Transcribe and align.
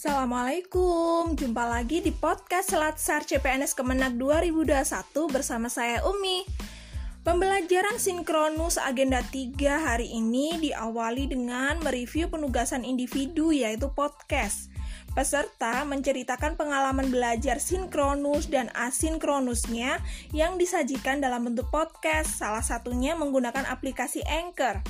Assalamualaikum, 0.00 1.36
jumpa 1.36 1.68
lagi 1.68 2.00
di 2.00 2.08
podcast 2.08 2.72
Selatsar 2.72 3.20
CPNS 3.28 3.76
Kemenag 3.76 4.16
2021 4.16 4.80
bersama 5.28 5.68
saya 5.68 6.00
Umi. 6.08 6.48
Pembelajaran 7.20 8.00
sinkronus 8.00 8.80
agenda 8.80 9.20
3 9.20 9.60
hari 9.60 10.08
ini 10.08 10.56
diawali 10.56 11.28
dengan 11.28 11.84
mereview 11.84 12.32
penugasan 12.32 12.88
individu 12.88 13.52
yaitu 13.52 13.92
podcast. 13.92 14.72
Peserta 15.12 15.84
menceritakan 15.84 16.56
pengalaman 16.56 17.12
belajar 17.12 17.60
sinkronus 17.60 18.48
dan 18.48 18.72
asinkronusnya 18.72 20.00
yang 20.32 20.56
disajikan 20.56 21.20
dalam 21.20 21.44
bentuk 21.44 21.68
podcast, 21.68 22.40
salah 22.40 22.64
satunya 22.64 23.12
menggunakan 23.20 23.68
aplikasi 23.68 24.24
Anchor. 24.24 24.80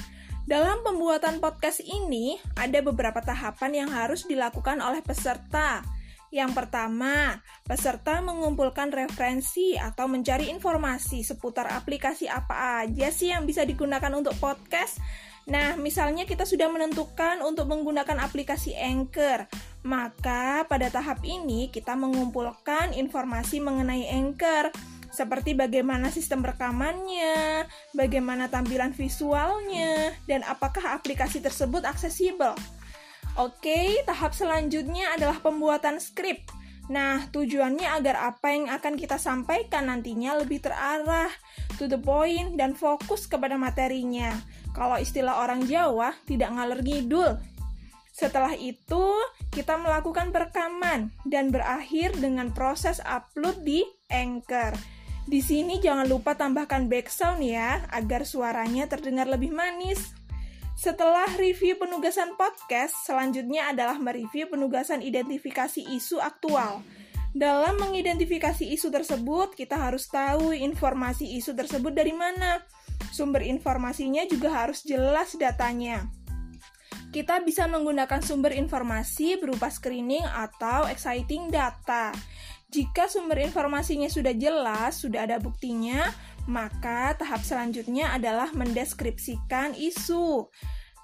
Dalam 0.50 0.82
pembuatan 0.82 1.38
podcast 1.38 1.78
ini, 1.78 2.34
ada 2.58 2.82
beberapa 2.82 3.22
tahapan 3.22 3.86
yang 3.86 3.90
harus 3.94 4.26
dilakukan 4.26 4.82
oleh 4.82 4.98
peserta. 4.98 5.78
Yang 6.34 6.58
pertama, 6.58 7.38
peserta 7.62 8.18
mengumpulkan 8.18 8.90
referensi 8.90 9.78
atau 9.78 10.10
mencari 10.10 10.50
informasi 10.50 11.22
seputar 11.22 11.70
aplikasi 11.70 12.26
apa 12.26 12.82
aja 12.82 13.14
sih 13.14 13.30
yang 13.30 13.46
bisa 13.46 13.62
digunakan 13.62 14.10
untuk 14.10 14.34
podcast. 14.42 14.98
Nah, 15.46 15.78
misalnya 15.78 16.26
kita 16.26 16.42
sudah 16.42 16.66
menentukan 16.66 17.46
untuk 17.46 17.70
menggunakan 17.70 18.18
aplikasi 18.18 18.74
Anchor, 18.74 19.46
maka 19.86 20.66
pada 20.66 20.90
tahap 20.90 21.22
ini 21.22 21.70
kita 21.70 21.94
mengumpulkan 21.94 22.90
informasi 22.98 23.62
mengenai 23.62 24.10
Anchor 24.18 24.74
seperti 25.10 25.58
bagaimana 25.58 26.08
sistem 26.08 26.46
rekamannya, 26.46 27.66
bagaimana 27.92 28.46
tampilan 28.46 28.94
visualnya, 28.94 30.14
dan 30.30 30.46
apakah 30.46 30.94
aplikasi 30.94 31.42
tersebut 31.42 31.82
aksesibel. 31.82 32.54
Oke, 33.38 34.02
tahap 34.06 34.34
selanjutnya 34.34 35.14
adalah 35.14 35.38
pembuatan 35.38 36.02
skrip. 36.02 36.42
Nah, 36.90 37.30
tujuannya 37.30 37.86
agar 38.02 38.34
apa 38.34 38.50
yang 38.50 38.66
akan 38.66 38.98
kita 38.98 39.14
sampaikan 39.14 39.86
nantinya 39.86 40.34
lebih 40.42 40.58
terarah, 40.58 41.30
to 41.78 41.86
the 41.86 41.94
point, 41.94 42.58
dan 42.58 42.74
fokus 42.74 43.30
kepada 43.30 43.54
materinya. 43.54 44.34
Kalau 44.74 44.98
istilah 44.98 45.38
orang 45.38 45.62
Jawa, 45.70 46.10
tidak 46.26 46.50
ngalor 46.50 46.82
ngidul. 46.82 47.38
Setelah 48.10 48.58
itu, 48.58 49.14
kita 49.54 49.78
melakukan 49.78 50.34
perekaman 50.34 51.14
dan 51.22 51.54
berakhir 51.54 52.10
dengan 52.18 52.50
proses 52.50 52.98
upload 53.06 53.62
di 53.62 53.86
Anchor. 54.10 54.99
Di 55.30 55.38
sini 55.38 55.78
jangan 55.78 56.10
lupa 56.10 56.34
tambahkan 56.34 56.90
background 56.90 57.46
ya, 57.46 57.86
agar 57.94 58.26
suaranya 58.26 58.90
terdengar 58.90 59.30
lebih 59.30 59.54
manis. 59.54 60.10
Setelah 60.74 61.30
review 61.38 61.78
penugasan 61.78 62.34
podcast, 62.34 63.06
selanjutnya 63.06 63.70
adalah 63.70 63.94
mereview 64.02 64.50
penugasan 64.50 65.06
identifikasi 65.06 65.86
isu 65.86 66.18
aktual. 66.18 66.82
Dalam 67.30 67.78
mengidentifikasi 67.78 68.74
isu 68.74 68.90
tersebut, 68.90 69.54
kita 69.54 69.78
harus 69.78 70.10
tahu 70.10 70.50
informasi 70.50 71.38
isu 71.38 71.54
tersebut 71.54 71.94
dari 71.94 72.10
mana. 72.10 72.66
Sumber 73.14 73.46
informasinya 73.46 74.26
juga 74.26 74.50
harus 74.50 74.82
jelas 74.82 75.38
datanya. 75.38 76.10
Kita 77.10 77.42
bisa 77.42 77.66
menggunakan 77.66 78.22
sumber 78.22 78.54
informasi 78.54 79.34
berupa 79.42 79.66
screening 79.66 80.22
atau 80.22 80.86
exciting 80.86 81.50
data. 81.50 82.14
Jika 82.70 83.10
sumber 83.10 83.42
informasinya 83.42 84.06
sudah 84.06 84.30
jelas, 84.30 85.02
sudah 85.02 85.26
ada 85.26 85.42
buktinya, 85.42 86.06
maka 86.46 87.18
tahap 87.18 87.42
selanjutnya 87.42 88.14
adalah 88.14 88.54
mendeskripsikan 88.54 89.74
isu. 89.74 90.46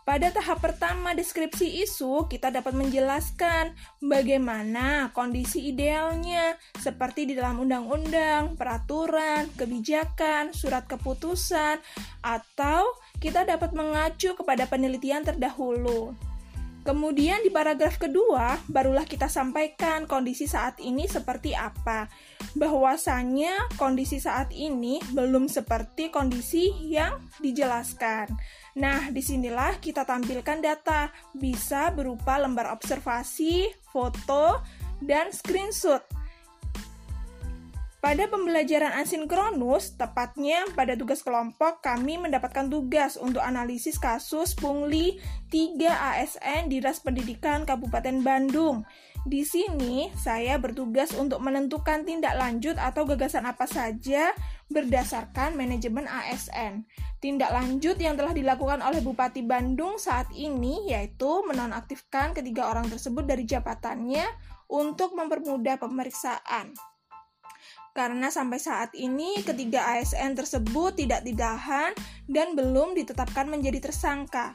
Pada 0.06 0.30
tahap 0.30 0.62
pertama 0.62 1.18
deskripsi 1.18 1.82
isu, 1.82 2.30
kita 2.30 2.54
dapat 2.54 2.78
menjelaskan 2.78 3.74
bagaimana 3.98 5.11
kondisi 5.11 5.67
idealnya, 5.67 6.55
seperti 6.78 7.27
di 7.27 7.34
dalam 7.34 7.67
undang-undang, 7.67 8.55
peraturan, 8.55 9.50
kebijakan, 9.58 10.55
surat 10.55 10.86
keputusan, 10.86 11.83
atau 12.22 12.86
kita 13.18 13.42
dapat 13.42 13.74
mengacu 13.74 14.39
kepada 14.39 14.70
penelitian 14.70 15.27
terdahulu. 15.27 16.14
Kemudian 16.86 17.42
di 17.42 17.51
paragraf 17.51 17.98
kedua, 17.98 18.63
barulah 18.70 19.02
kita 19.02 19.27
sampaikan 19.27 20.07
kondisi 20.07 20.47
saat 20.47 20.79
ini 20.79 21.11
seperti 21.11 21.51
apa. 21.51 22.07
Bahwasannya 22.55 23.74
kondisi 23.74 24.23
saat 24.23 24.55
ini 24.55 25.02
belum 25.11 25.51
seperti 25.51 26.14
kondisi 26.14 26.70
yang 26.86 27.27
dijelaskan. 27.42 28.30
Nah, 28.79 29.11
di 29.11 29.19
sinilah 29.19 29.83
kita 29.83 30.07
tampilkan 30.07 30.63
data, 30.63 31.11
bisa 31.35 31.91
berupa 31.91 32.39
lembar 32.39 32.70
observasi, 32.70 33.67
foto, 33.91 34.63
dan 35.02 35.35
screenshot. 35.35 36.07
Pada 38.06 38.30
pembelajaran 38.30 39.02
asinkronus, 39.02 39.98
tepatnya 39.98 40.62
pada 40.78 40.94
tugas 40.94 41.27
kelompok, 41.27 41.83
kami 41.83 42.22
mendapatkan 42.22 42.70
tugas 42.70 43.18
untuk 43.18 43.42
analisis 43.42 43.98
kasus 43.98 44.55
pungli 44.55 45.18
3 45.50 45.74
ASN 46.14 46.70
di 46.70 46.78
Dinas 46.78 47.02
Pendidikan 47.02 47.66
Kabupaten 47.66 48.22
Bandung. 48.22 48.86
Di 49.27 49.42
sini, 49.42 50.06
saya 50.14 50.55
bertugas 50.55 51.18
untuk 51.18 51.42
menentukan 51.42 52.06
tindak 52.06 52.39
lanjut 52.39 52.78
atau 52.78 53.11
gagasan 53.11 53.42
apa 53.42 53.66
saja 53.66 54.30
berdasarkan 54.70 55.58
manajemen 55.58 56.06
ASN. 56.06 56.86
Tindak 57.18 57.50
lanjut 57.50 57.98
yang 57.98 58.14
telah 58.14 58.30
dilakukan 58.30 58.86
oleh 58.86 59.02
Bupati 59.02 59.42
Bandung 59.42 59.98
saat 59.98 60.30
ini 60.30 60.95
yaitu 60.95 61.42
menonaktifkan 61.42 62.39
ketiga 62.39 62.70
orang 62.70 62.86
tersebut 62.86 63.27
dari 63.27 63.42
jabatannya 63.42 64.22
untuk 64.70 65.18
mempermudah 65.18 65.83
pemeriksaan 65.83 66.70
karena 67.96 68.29
sampai 68.29 68.61
saat 68.61 68.92
ini 68.92 69.40
ketiga 69.40 69.80
ASN 69.96 70.36
tersebut 70.36 71.01
tidak 71.01 71.24
ditahan 71.24 71.96
dan 72.29 72.52
belum 72.52 72.92
ditetapkan 72.92 73.48
menjadi 73.48 73.89
tersangka. 73.89 74.52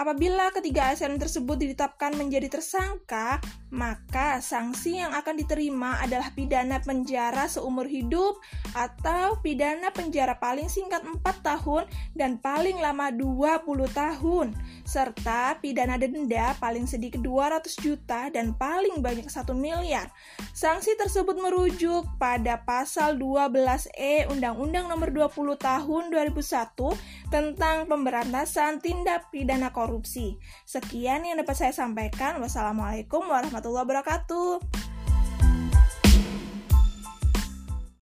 Apabila 0.00 0.48
ketiga 0.48 0.88
ASN 0.88 1.20
tersebut 1.20 1.60
ditetapkan 1.60 2.16
menjadi 2.16 2.48
tersangka, 2.48 3.36
maka 3.68 4.40
sanksi 4.40 4.96
yang 4.96 5.12
akan 5.12 5.36
diterima 5.36 6.00
adalah 6.00 6.32
pidana 6.32 6.80
penjara 6.80 7.44
seumur 7.44 7.84
hidup 7.84 8.40
atau 8.72 9.36
pidana 9.44 9.92
penjara 9.92 10.40
paling 10.40 10.72
singkat 10.72 11.04
4 11.04 11.20
tahun 11.44 11.84
dan 12.16 12.40
paling 12.40 12.80
lama 12.80 13.12
20 13.12 13.60
tahun, 13.92 14.56
serta 14.88 15.60
pidana 15.60 16.00
denda 16.00 16.56
paling 16.56 16.88
sedikit 16.88 17.20
200 17.20 17.68
juta 17.84 18.32
dan 18.32 18.56
paling 18.56 19.04
banyak 19.04 19.28
1 19.28 19.52
miliar. 19.52 20.08
Sanksi 20.56 20.96
tersebut 20.96 21.36
merujuk 21.36 22.08
pada 22.16 22.56
pasal 22.64 23.20
12E 23.20 24.32
Undang-Undang 24.32 24.88
Nomor 24.88 25.12
20 25.12 25.60
Tahun 25.60 26.02
2001 26.08 27.28
tentang 27.28 27.84
pemberantasan 27.84 28.80
tindak 28.80 29.28
pidana 29.28 29.68
korupsi. 29.90 30.38
Sekian 30.62 31.26
yang 31.26 31.42
dapat 31.42 31.58
saya 31.58 31.74
sampaikan. 31.74 32.38
Wassalamualaikum 32.38 33.26
warahmatullahi 33.26 33.82
wabarakatuh. 33.82 34.89